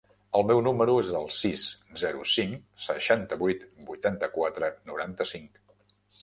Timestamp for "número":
0.67-0.93